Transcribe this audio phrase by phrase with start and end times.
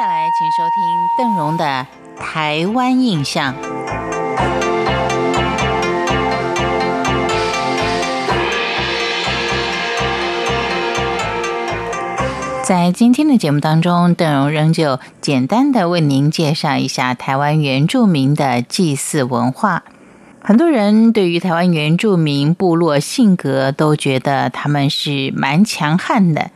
[0.00, 0.82] 下来，请收听
[1.18, 1.86] 邓荣的
[2.18, 3.54] 《台湾印象》。
[12.64, 19.82] 在今天的节目当中，邓荣仍旧简单的为您介绍一下台湾原住民的祭祀文化。
[20.40, 26.50] 很多人对于台湾原住民部落性格都觉得他们是蛮强悍的。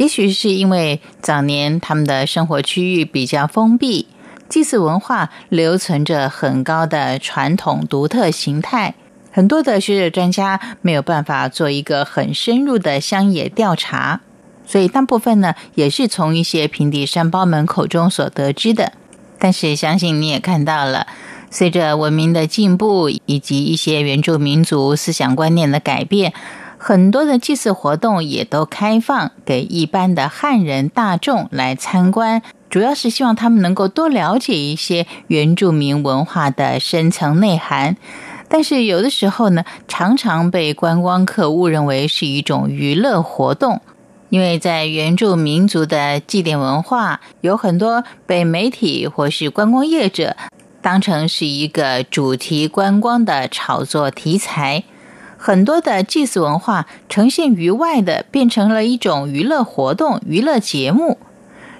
[0.00, 4.06] 也许是因为早年他们的生活区域比较封闭，
[4.48, 8.94] 祭祀文化留存着很高的传统独特形态，
[9.30, 14.22] 很多的学者专家没有办法做一个很深入的乡野调查，
[14.66, 18.94] 所以大部分呢也是从一些平地山包们口中所得知的。
[19.38, 21.06] 但是相信你也看到了，
[21.50, 26.32] 随着文明的进步以及一些原住民族思想观念的改变。
[26.82, 32.40] 很多的祭祀活动也都开放给一般的汉人大众来参观，
[32.70, 37.98] 主要是希望他们能够多了解一些原住民文化的深层内涵。
[38.48, 43.82] 但是有的时候呢，常常被观光客误认为是一种娱乐活动，
[44.30, 50.34] 因为在原住民族的祭典文化，有很多被媒体或是观光业者
[50.80, 54.82] 当成是一个主题观光的炒作题材。
[55.42, 61.16] 很多的祭祀文化呈现于外的，变成了一种娱乐活动、娱乐节目。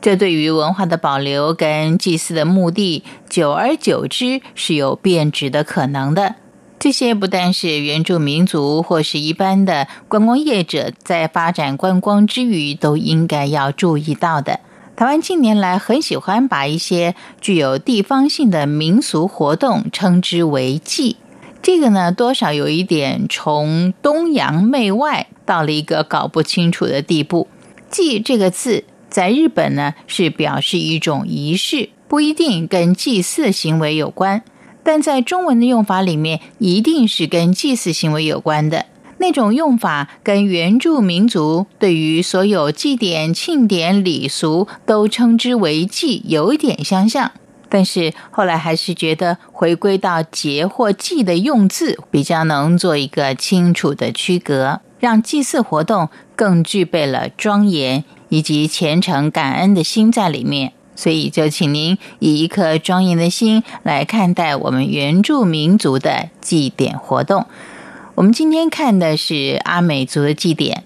[0.00, 6.36] 这对于文化的保留跟祭祀的目的，久而久之是有变质的可能的。
[6.78, 14.60] 这些不但是原住民族或是一般的观光业者在发展观光之余都应该要注意到的。
[14.96, 21.16] 台湾近年来很喜欢把一些具有地方性的民俗活动称之为祭。
[21.62, 27.46] 这个呢，多少有一点从东洋媚外到了一个搞不清楚的地步。
[27.88, 34.42] 祭这个字在日本呢，是表示一种仪式，不一定跟祭祀行为有关，
[34.82, 38.86] 但在中文的用法里面，一定是跟祭祀行为有关的
[39.18, 47.30] 那种用法，跟原住民族对于所有祭典、庆典、礼俗都称之为祭，有一点相像。
[47.74, 60.74] 但是后来还是觉得回归到节或祭的用字比较能做一个清楚的区隔，让祭祀活动更具备了庄严以及虔诚感恩的心在里面。
[60.94, 67.46] 所以就请您以一颗庄严的心来看待我们原住民族的祭典活动。
[68.16, 70.84] 我们今天看的是阿美族的祭典。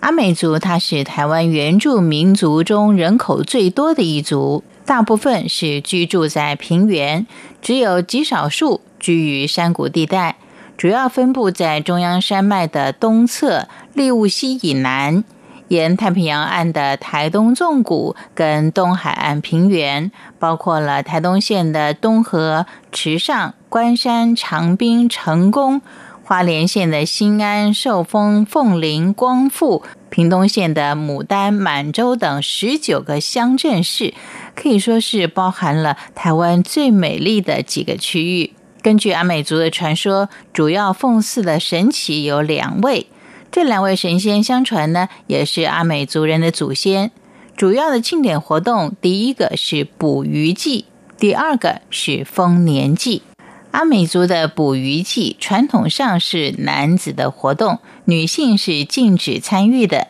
[0.00, 4.64] 阿美族它是台湾原住民族中人口最多的一族。
[4.84, 7.26] 大部分是居住在平原，
[7.60, 10.36] 只有极少数居于山谷地带，
[10.76, 15.22] 主要分布在中央山脉的东侧、利物西以南、
[15.68, 25.80] 沿太平洋岸的台东纵谷跟东海岸平原，包括了台东县的东河、池上、关山、长滨、成功。
[26.32, 34.14] 花莲县的新安、寿丰、凤林、光复，屏东县的牡丹、满洲等十九个乡镇市，
[34.54, 38.54] 可以说是包含了台湾最美丽的几个区域。
[38.80, 43.08] 根据阿美族的传说，主要奉祀的神祇有两位，
[43.50, 47.10] 这两位神仙相传呢，也是阿美族人的祖先。
[47.54, 50.86] 主要的庆典活动，第一个是捕鱼祭，
[51.18, 53.20] 第二个是丰年祭。
[53.72, 60.08] 阿美族的捕鱼祭传统上是男子的活动，女性是禁止参与的。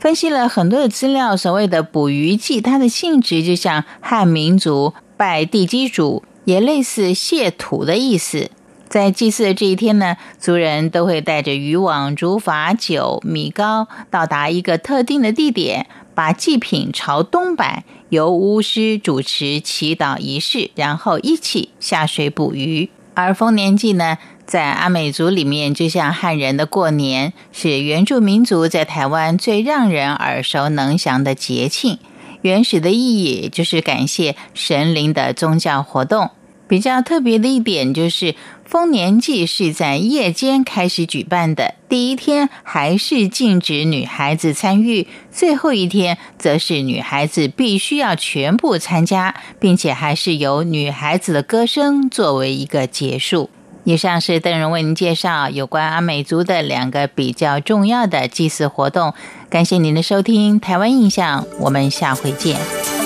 [0.00, 8.50] 分析了很多的资料，所谓的捕鱼祭，它的性质就像汉民族拜地基主，也类似谢土的意思。
[8.88, 15.86] 在祭祀的这一天呢，族人都会带着渔网、竹筏、酒、米糕，到达一个特定的地点，
[16.16, 22.90] 把祭品朝东摆，由巫师主持祈祷仪式，然后一起下水捕鱼。
[23.14, 31.98] 而丰年祭呢，在阿美族里面，就像汉人的过年，是原住民族在台湾最让人耳熟能详的节庆。
[32.42, 36.30] 原始的意义就是感谢神灵的宗教活动。
[36.66, 38.34] 比较特别的一点就是，
[38.64, 41.74] 丰年祭是在夜间开始举办的。
[41.88, 53.50] 第一天还是禁止女孩子参与，最后一天则是女孩子必须要全部参加，并且还是由女孩子的歌声作为一个结束。
[53.84, 59.12] 以上是邓荣为您介绍有关阿美族的两个比较重要的祭祀活动。
[59.50, 63.03] 感谢您的收听，《台湾印象》，我们下回见。